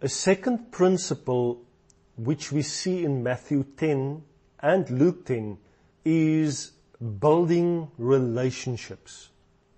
[0.00, 1.62] A second principle
[2.16, 4.22] which we see in Matthew 10
[4.60, 5.56] and Luke 10
[6.04, 6.72] is
[7.20, 9.30] building relationships.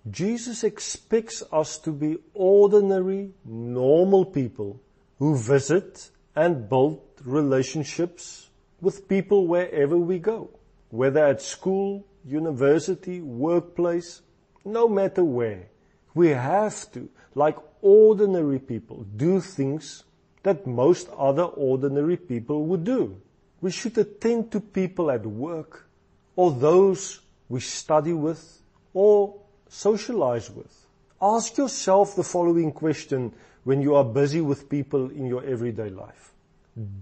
[0.09, 4.81] Jesus expects us to be ordinary, normal people
[5.19, 8.49] who visit and build relationships
[8.81, 10.49] with people wherever we go,
[10.89, 14.21] whether at school, university, workplace,
[14.65, 15.69] no matter where.
[16.13, 20.03] We have to, like ordinary people, do things
[20.47, 23.19] that most other ordinary people would do.
[23.59, 25.89] We should attend to people at work
[26.37, 27.19] or those
[27.49, 28.61] we study with
[28.93, 29.35] or
[29.67, 30.73] socialize with.
[31.21, 33.33] Ask yourself the following question
[33.65, 36.31] when you are busy with people in your everyday life.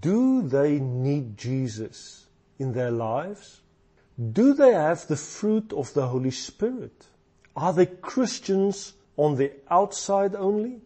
[0.00, 2.26] Do they need Jesus
[2.58, 3.60] in their lives?
[4.18, 7.06] Do they have the fruit of the Holy Spirit?
[7.54, 10.80] Are they Christians on the outside only?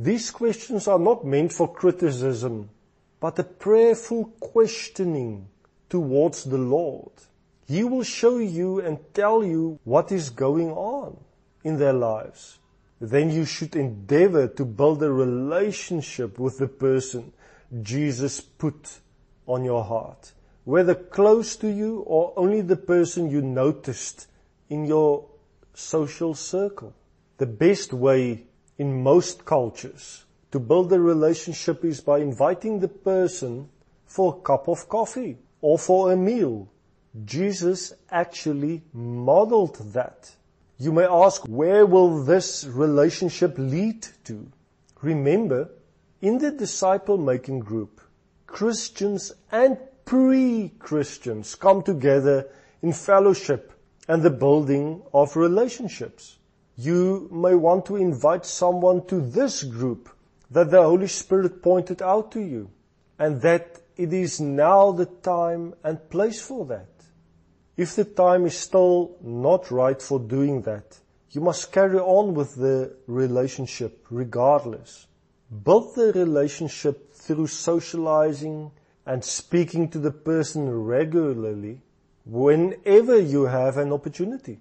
[0.00, 2.70] These questions are not meant for criticism,
[3.20, 5.48] but a prayerful questioning
[5.90, 7.12] towards the Lord.
[7.68, 11.18] He will show you and tell you what is going on
[11.64, 12.58] in their lives.
[12.98, 17.34] Then you should endeavor to build a relationship with the person
[17.82, 19.00] Jesus put
[19.46, 20.32] on your heart.
[20.64, 24.28] Whether close to you or only the person you noticed
[24.70, 25.26] in your
[25.74, 26.94] social circle.
[27.36, 28.46] The best way
[28.80, 33.68] in most cultures to build a relationship is by inviting the person
[34.06, 36.66] for a cup of coffee or for a meal
[37.24, 40.30] Jesus actually modeled that.
[40.78, 44.50] You may ask, where will this relationship lead to?
[45.02, 45.68] Remember,
[46.22, 48.00] in the disciple making group,
[48.46, 52.48] Christians and pre-Christians come together
[52.80, 53.72] in fellowship
[54.08, 56.38] and the building of relationships.
[56.82, 60.08] You may want to invite someone to this group
[60.50, 62.70] that the Holy Spirit pointed out to you
[63.18, 66.88] and that it is now the time and place for that.
[67.76, 70.96] If the time is still not right for doing that,
[71.32, 75.06] you must carry on with the relationship regardless.
[75.62, 78.70] Build the relationship through socializing
[79.04, 81.82] and speaking to the person regularly
[82.24, 84.60] whenever you have an opportunity.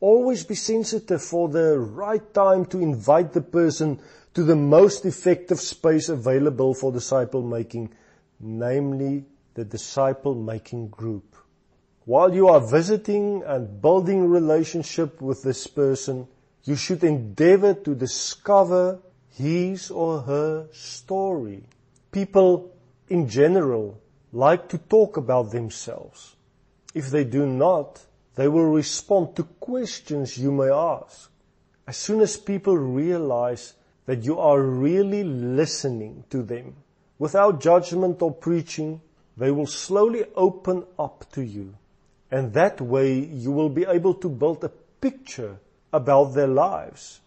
[0.00, 3.98] Always be sensitive for the right time to invite the person
[4.34, 7.90] to the most effective space available for disciple making,
[8.38, 11.34] namely the disciple making group.
[12.04, 16.28] While you are visiting and building relationship with this person,
[16.64, 19.00] you should endeavor to discover
[19.30, 21.64] his or her story.
[22.12, 22.72] People
[23.08, 24.00] in general
[24.32, 26.36] like to talk about themselves.
[26.94, 28.00] If they do not,
[28.38, 31.28] they will respond to questions you may ask.
[31.88, 33.74] As soon as people realize
[34.06, 36.76] that you are really listening to them
[37.18, 39.00] without judgment or preaching,
[39.36, 41.74] they will slowly open up to you
[42.30, 44.68] and that way you will be able to build a
[45.00, 45.58] picture
[45.92, 47.18] about their lives.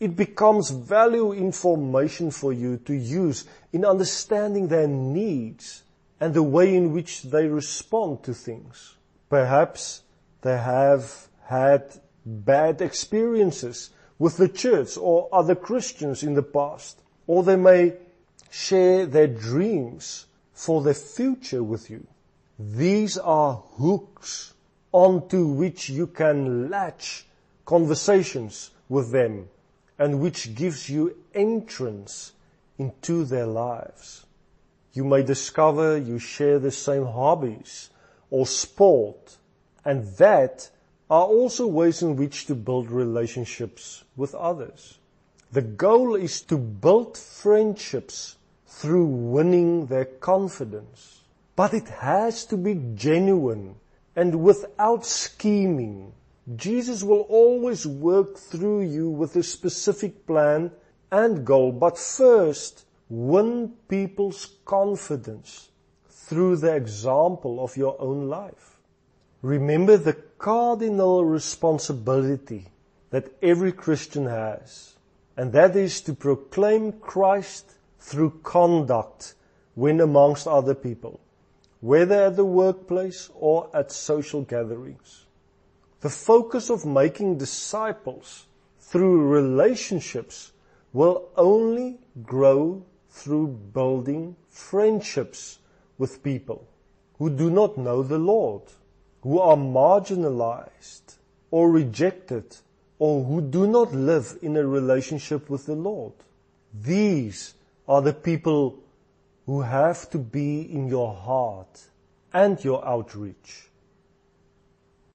[0.00, 3.44] It becomes value information for you to use
[3.74, 5.82] in understanding their needs
[6.18, 8.94] and the way in which they respond to things.
[9.28, 10.00] Perhaps
[10.44, 11.82] they have had
[12.26, 17.94] bad experiences with the church or other Christians in the past, or they may
[18.50, 22.06] share their dreams for their future with you.
[22.58, 24.52] These are hooks
[24.92, 27.26] onto which you can latch
[27.64, 29.48] conversations with them
[29.98, 32.32] and which gives you entrance
[32.78, 34.26] into their lives.
[34.92, 37.88] You may discover you share the same hobbies
[38.30, 39.38] or sport
[39.84, 40.70] and that
[41.10, 44.98] are also ways in which to build relationships with others.
[45.52, 48.36] The goal is to build friendships
[48.66, 51.20] through winning their confidence.
[51.56, 53.76] But it has to be genuine
[54.16, 56.12] and without scheming.
[56.56, 60.72] Jesus will always work through you with a specific plan
[61.12, 65.68] and goal, but first, win people's confidence
[66.08, 68.73] through the example of your own life.
[69.44, 72.68] Remember the cardinal responsibility
[73.10, 74.94] that every Christian has,
[75.36, 79.34] and that is to proclaim Christ through conduct
[79.74, 81.20] when amongst other people
[81.82, 85.26] whether at the workplace or at social gatherings.
[86.00, 88.46] The focus of making disciples
[88.80, 90.52] through relationships
[90.94, 95.58] will only grow through building friendships
[95.98, 96.66] with people
[97.18, 98.62] who do not know the Lord,
[99.24, 101.16] who are marginalized
[101.50, 102.56] or rejected
[102.98, 106.12] or who do not live in a relationship with the Lord.
[106.74, 107.54] These
[107.88, 108.78] are the people
[109.46, 111.84] who have to be in your heart
[112.34, 113.70] and your outreach.